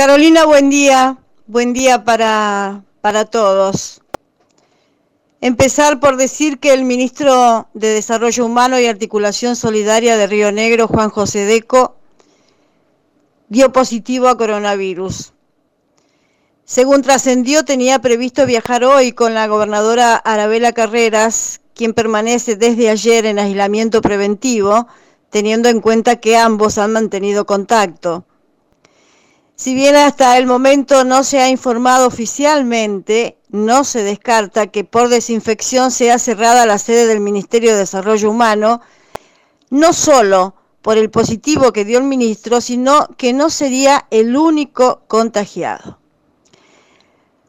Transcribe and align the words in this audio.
Carolina, 0.00 0.46
buen 0.46 0.70
día. 0.70 1.18
Buen 1.46 1.74
día 1.74 2.04
para, 2.04 2.84
para 3.02 3.26
todos. 3.26 4.00
Empezar 5.42 6.00
por 6.00 6.16
decir 6.16 6.58
que 6.58 6.72
el 6.72 6.84
ministro 6.84 7.68
de 7.74 7.88
Desarrollo 7.88 8.46
Humano 8.46 8.80
y 8.80 8.86
Articulación 8.86 9.56
Solidaria 9.56 10.16
de 10.16 10.26
Río 10.26 10.52
Negro, 10.52 10.88
Juan 10.88 11.10
José 11.10 11.44
Deco, 11.44 11.96
dio 13.50 13.72
positivo 13.72 14.28
a 14.28 14.38
coronavirus. 14.38 15.34
Según 16.64 17.02
trascendió, 17.02 17.66
tenía 17.66 17.98
previsto 17.98 18.46
viajar 18.46 18.84
hoy 18.84 19.12
con 19.12 19.34
la 19.34 19.48
gobernadora 19.48 20.16
Arabela 20.16 20.72
Carreras, 20.72 21.60
quien 21.74 21.92
permanece 21.92 22.56
desde 22.56 22.88
ayer 22.88 23.26
en 23.26 23.38
aislamiento 23.38 24.00
preventivo, 24.00 24.86
teniendo 25.28 25.68
en 25.68 25.82
cuenta 25.82 26.16
que 26.16 26.38
ambos 26.38 26.78
han 26.78 26.92
mantenido 26.92 27.44
contacto. 27.44 28.24
Si 29.60 29.74
bien 29.74 29.94
hasta 29.94 30.38
el 30.38 30.46
momento 30.46 31.04
no 31.04 31.22
se 31.22 31.38
ha 31.38 31.50
informado 31.50 32.06
oficialmente, 32.06 33.36
no 33.50 33.84
se 33.84 34.02
descarta 34.02 34.68
que 34.68 34.84
por 34.84 35.10
desinfección 35.10 35.90
sea 35.90 36.18
cerrada 36.18 36.64
la 36.64 36.78
sede 36.78 37.06
del 37.06 37.20
Ministerio 37.20 37.72
de 37.72 37.80
Desarrollo 37.80 38.30
Humano, 38.30 38.80
no 39.68 39.92
solo 39.92 40.54
por 40.80 40.96
el 40.96 41.10
positivo 41.10 41.74
que 41.74 41.84
dio 41.84 41.98
el 41.98 42.04
ministro, 42.04 42.62
sino 42.62 43.06
que 43.18 43.34
no 43.34 43.50
sería 43.50 44.06
el 44.10 44.34
único 44.34 45.02
contagiado. 45.08 45.98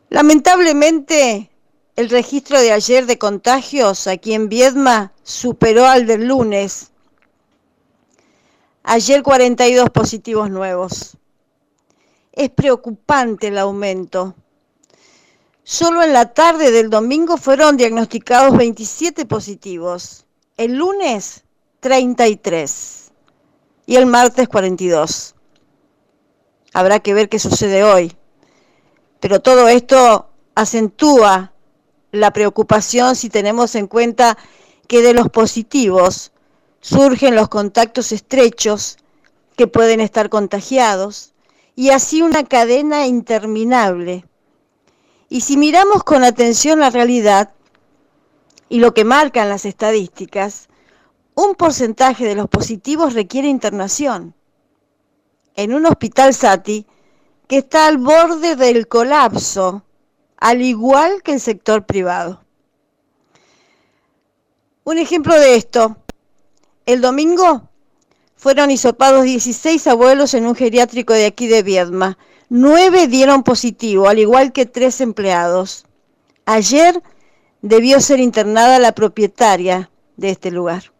Lamentablemente, 0.09 1.49
el 1.95 2.09
registro 2.09 2.59
de 2.59 2.73
ayer 2.73 3.05
de 3.05 3.17
contagios 3.17 4.07
aquí 4.07 4.33
en 4.33 4.49
Viedma 4.49 5.13
superó 5.23 5.85
al 5.85 6.05
del 6.07 6.27
lunes. 6.27 6.91
Ayer 8.83 9.23
42 9.23 9.89
positivos 9.91 10.49
nuevos. 10.49 11.15
Es 12.31 12.49
preocupante 12.49 13.47
el 13.47 13.57
aumento. 13.57 14.35
Solo 15.63 16.01
en 16.01 16.13
la 16.13 16.33
tarde 16.33 16.71
del 16.71 16.89
domingo 16.89 17.37
fueron 17.37 17.77
diagnosticados 17.77 18.57
27 18.57 19.25
positivos. 19.25 20.25
El 20.57 20.75
lunes 20.75 21.43
33 21.81 23.11
y 23.85 23.95
el 23.95 24.05
martes 24.05 24.47
42. 24.47 25.35
Habrá 26.73 26.99
que 26.99 27.13
ver 27.13 27.27
qué 27.27 27.37
sucede 27.37 27.83
hoy. 27.83 28.15
Pero 29.19 29.41
todo 29.41 29.67
esto 29.67 30.29
acentúa 30.55 31.51
la 32.11 32.31
preocupación 32.31 33.15
si 33.15 33.29
tenemos 33.29 33.75
en 33.75 33.87
cuenta 33.87 34.37
que 34.87 35.01
de 35.01 35.13
los 35.13 35.29
positivos 35.29 36.31
surgen 36.79 37.35
los 37.35 37.49
contactos 37.49 38.11
estrechos 38.11 38.97
que 39.55 39.67
pueden 39.67 39.99
estar 39.99 40.29
contagiados 40.29 41.33
y 41.81 41.89
así 41.89 42.21
una 42.21 42.43
cadena 42.43 43.07
interminable. 43.07 44.23
Y 45.29 45.41
si 45.41 45.57
miramos 45.57 46.03
con 46.03 46.23
atención 46.23 46.79
la 46.79 46.91
realidad 46.91 47.53
y 48.69 48.77
lo 48.77 48.93
que 48.93 49.03
marcan 49.03 49.49
las 49.49 49.65
estadísticas, 49.65 50.69
un 51.33 51.55
porcentaje 51.55 52.23
de 52.23 52.35
los 52.35 52.47
positivos 52.49 53.15
requiere 53.15 53.47
internación 53.47 54.35
en 55.55 55.73
un 55.73 55.87
hospital 55.87 56.35
SATI 56.35 56.85
que 57.47 57.57
está 57.57 57.87
al 57.87 57.97
borde 57.97 58.55
del 58.55 58.87
colapso, 58.87 59.83
al 60.37 60.61
igual 60.61 61.23
que 61.23 61.33
el 61.33 61.39
sector 61.39 61.87
privado. 61.87 62.45
Un 64.83 64.99
ejemplo 64.99 65.33
de 65.33 65.55
esto, 65.55 65.97
el 66.85 67.01
domingo 67.01 67.70
fueron 68.41 68.71
hisopados 68.71 69.23
16 69.23 69.85
abuelos 69.85 70.33
en 70.33 70.47
un 70.47 70.55
geriátrico 70.55 71.13
de 71.13 71.27
aquí 71.27 71.45
de 71.45 71.61
Viedma. 71.61 72.17
Nueve 72.49 73.05
dieron 73.05 73.43
positivo, 73.43 74.09
al 74.09 74.17
igual 74.17 74.51
que 74.51 74.65
tres 74.65 74.99
empleados. 74.99 75.85
Ayer 76.45 77.03
debió 77.61 78.01
ser 78.01 78.19
internada 78.19 78.79
la 78.79 78.93
propietaria 78.93 79.91
de 80.17 80.31
este 80.31 80.49
lugar. 80.49 80.91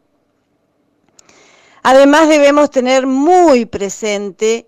Además 1.82 2.30
debemos 2.30 2.70
tener 2.70 3.08
muy 3.08 3.66
presente 3.66 4.68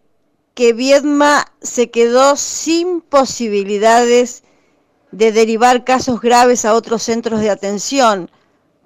que 0.56 0.74
Viedma 0.74 1.54
se 1.62 1.92
quedó 1.92 2.36
sin 2.38 3.02
posibilidades 3.02 4.42
de 5.12 5.32
derivar 5.32 5.84
casos 5.84 6.22
graves 6.22 6.66
a 6.66 6.74
otros 6.74 7.04
centros 7.04 7.40
de 7.40 7.52
atención 7.52 8.32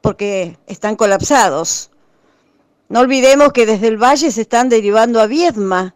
porque 0.02 0.58
están 0.68 0.98
colapsados. 0.98 1.90
No 2.90 3.02
olvidemos 3.02 3.52
que 3.52 3.66
desde 3.66 3.88
el 3.88 4.02
valle 4.02 4.32
se 4.32 4.42
están 4.42 4.70
derivando 4.70 5.20
a 5.20 5.28
Viedma, 5.28 5.96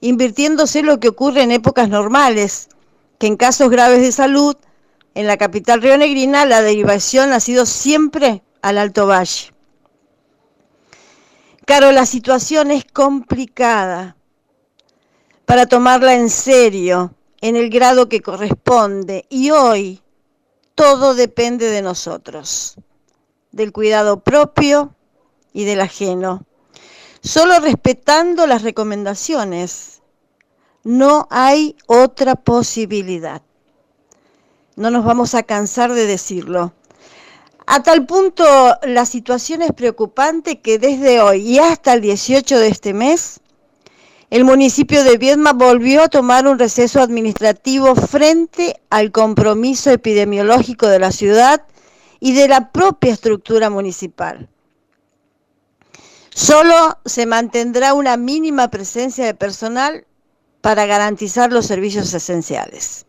invirtiéndose 0.00 0.82
lo 0.82 0.98
que 0.98 1.08
ocurre 1.08 1.42
en 1.42 1.52
épocas 1.52 1.88
normales, 1.88 2.68
que 3.18 3.26
en 3.26 3.36
casos 3.36 3.70
graves 3.70 4.00
de 4.00 4.12
salud, 4.12 4.56
en 5.14 5.26
la 5.26 5.36
capital 5.36 5.80
rionegrina 5.80 6.44
la 6.44 6.60
derivación 6.60 7.32
ha 7.32 7.40
sido 7.40 7.66
siempre 7.66 8.42
al 8.62 8.78
Alto 8.78 9.06
Valle. 9.06 9.52
Claro, 11.64 11.92
la 11.92 12.04
situación 12.04 12.70
es 12.70 12.84
complicada 12.84 14.16
para 15.46 15.66
tomarla 15.66 16.14
en 16.14 16.28
serio, 16.30 17.14
en 17.40 17.56
el 17.56 17.70
grado 17.70 18.08
que 18.08 18.20
corresponde, 18.20 19.24
y 19.28 19.50
hoy 19.50 20.02
todo 20.74 21.14
depende 21.14 21.70
de 21.70 21.80
nosotros, 21.80 22.74
del 23.52 23.72
cuidado 23.72 24.20
propio, 24.20 24.93
y 25.54 25.64
del 25.64 25.80
ajeno, 25.80 26.44
solo 27.22 27.58
respetando 27.60 28.46
las 28.46 28.60
recomendaciones. 28.60 30.02
No 30.82 31.26
hay 31.30 31.76
otra 31.86 32.34
posibilidad. 32.34 33.40
No 34.76 34.90
nos 34.90 35.04
vamos 35.04 35.34
a 35.34 35.44
cansar 35.44 35.94
de 35.94 36.06
decirlo. 36.06 36.74
A 37.66 37.82
tal 37.82 38.04
punto 38.04 38.44
la 38.82 39.06
situación 39.06 39.62
es 39.62 39.72
preocupante 39.72 40.60
que 40.60 40.78
desde 40.78 41.20
hoy 41.22 41.48
y 41.48 41.58
hasta 41.58 41.94
el 41.94 42.02
18 42.02 42.58
de 42.58 42.68
este 42.68 42.92
mes, 42.92 43.40
el 44.28 44.44
municipio 44.44 45.04
de 45.04 45.16
Viedma 45.16 45.52
volvió 45.52 46.02
a 46.02 46.08
tomar 46.08 46.46
un 46.46 46.58
receso 46.58 47.00
administrativo 47.00 47.94
frente 47.94 48.80
al 48.90 49.12
compromiso 49.12 49.90
epidemiológico 49.90 50.88
de 50.88 50.98
la 50.98 51.12
ciudad 51.12 51.62
y 52.20 52.32
de 52.32 52.48
la 52.48 52.72
propia 52.72 53.12
estructura 53.12 53.70
municipal. 53.70 54.48
Solo 56.34 56.98
se 57.04 57.26
mantendrá 57.26 57.94
una 57.94 58.16
mínima 58.16 58.68
presencia 58.68 59.24
de 59.24 59.34
personal 59.34 60.04
para 60.60 60.84
garantizar 60.84 61.52
los 61.52 61.66
servicios 61.66 62.12
esenciales. 62.12 63.06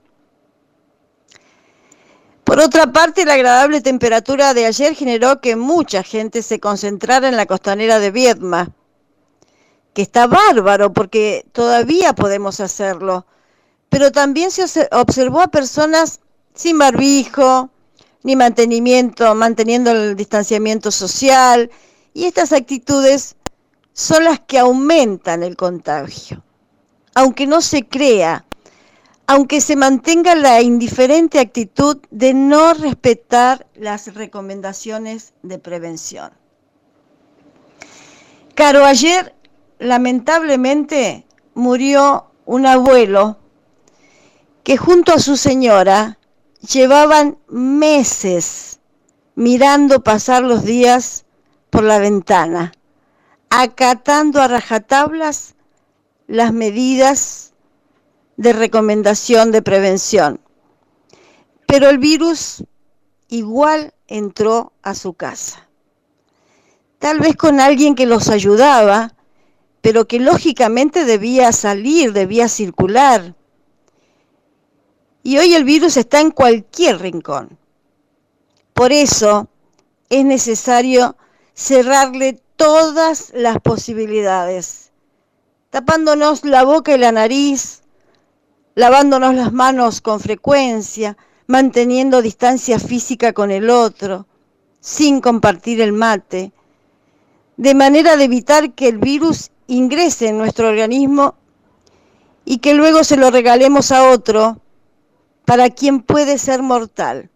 Por 2.43 2.59
otra 2.59 2.91
parte, 2.91 3.25
la 3.25 3.33
agradable 3.33 3.81
temperatura 3.81 4.53
de 4.53 4.67
ayer 4.67 4.93
generó 4.93 5.41
que 5.41 5.55
mucha 5.55 6.03
gente 6.03 6.43
se 6.43 6.59
concentrara 6.59 7.27
en 7.27 7.35
la 7.35 7.47
costanera 7.47 7.97
de 7.97 8.11
Viedma, 8.11 8.69
que 9.95 10.03
está 10.03 10.27
bárbaro 10.27 10.93
porque 10.93 11.47
todavía 11.51 12.13
podemos 12.13 12.59
hacerlo, 12.59 13.25
pero 13.89 14.11
también 14.11 14.51
se 14.51 14.87
observó 14.91 15.41
a 15.41 15.47
personas 15.47 16.19
sin 16.53 16.77
barbijo, 16.77 17.71
ni 18.21 18.35
mantenimiento, 18.35 19.33
manteniendo 19.33 19.89
el 19.89 20.15
distanciamiento 20.15 20.91
social, 20.91 21.71
y 22.15 22.23
estas 22.23 22.53
actitudes 22.53 23.35
son 23.91 24.23
las 24.23 24.39
que 24.39 24.57
aumentan 24.57 25.43
el 25.43 25.57
contagio. 25.57 26.41
Aunque 27.13 27.45
no 27.45 27.59
se 27.59 27.85
crea, 27.85 28.45
aunque 29.27 29.59
se 29.59 29.75
mantenga 29.75 30.33
la 30.33 30.61
indiferente 30.61 31.39
actitud 31.39 31.97
de 32.11 32.33
no 32.33 32.73
respetar 32.73 33.67
las 33.75 34.13
recomendaciones 34.15 35.33
de 35.43 35.59
prevención. 35.59 36.31
Caro, 38.55 38.85
ayer 38.85 39.35
lamentablemente 39.79 41.25
murió 41.53 42.31
un 42.45 42.65
abuelo 42.65 43.37
que 44.63 44.77
junto 44.77 45.13
a 45.13 45.19
su 45.19 45.35
señora 45.35 46.17
llevaban 46.61 47.37
meses 47.49 48.79
mirando 49.35 50.01
pasar 50.01 50.43
los 50.43 50.63
días 50.63 51.24
por 51.75 51.83
la 51.83 51.99
ventana, 51.99 52.71
acatando 53.49 54.41
a 54.41 54.47
rajatablas 54.47 55.55
las 56.25 56.53
medidas 56.53 57.51
de 58.37 58.53
recomendación 58.53 59.51
de 59.51 59.61
prevención. 59.61 60.39
Pero 61.67 61.89
el 61.89 61.97
virus 61.97 62.63
igual 63.27 63.93
entró 64.07 64.71
a 64.83 64.95
su 64.95 65.15
casa. 65.15 65.67
Tal 66.97 67.19
vez 67.19 67.35
con 67.35 67.59
alguien 67.59 67.95
que 67.95 68.05
los 68.05 68.29
ayudaba, 68.29 69.13
pero 69.81 70.07
que 70.07 70.21
lógicamente 70.21 71.03
debía 71.03 71.51
salir, 71.51 72.13
debía 72.13 72.47
circular. 72.47 73.35
Y 75.23 75.39
hoy 75.39 75.53
el 75.53 75.65
virus 75.65 75.97
está 75.97 76.21
en 76.21 76.31
cualquier 76.31 76.99
rincón. 76.99 77.59
Por 78.73 78.93
eso 78.93 79.49
es 80.09 80.23
necesario 80.23 81.17
cerrarle 81.55 82.41
todas 82.57 83.31
las 83.33 83.59
posibilidades, 83.61 84.91
tapándonos 85.69 86.43
la 86.43 86.63
boca 86.63 86.93
y 86.93 86.97
la 86.97 87.11
nariz, 87.11 87.81
lavándonos 88.75 89.33
las 89.33 89.53
manos 89.53 90.01
con 90.01 90.19
frecuencia, 90.19 91.17
manteniendo 91.47 92.21
distancia 92.21 92.77
física 92.77 93.33
con 93.33 93.51
el 93.51 93.69
otro, 93.69 94.27
sin 94.81 95.21
compartir 95.21 95.81
el 95.81 95.93
mate, 95.93 96.51
de 97.57 97.73
manera 97.73 98.17
de 98.17 98.25
evitar 98.25 98.73
que 98.73 98.89
el 98.89 98.97
virus 98.97 99.49
ingrese 99.67 100.27
en 100.27 100.37
nuestro 100.37 100.67
organismo 100.67 101.35
y 102.43 102.57
que 102.57 102.73
luego 102.73 103.03
se 103.03 103.15
lo 103.15 103.31
regalemos 103.31 103.91
a 103.93 104.09
otro 104.09 104.59
para 105.45 105.69
quien 105.69 106.01
puede 106.01 106.37
ser 106.37 106.61
mortal 106.61 107.29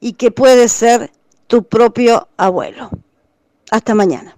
y 0.00 0.14
que 0.14 0.30
puede 0.30 0.68
ser 0.68 1.12
tu 1.46 1.62
propio 1.64 2.28
abuelo. 2.36 2.90
Hasta 3.70 3.94
mañana. 3.94 4.36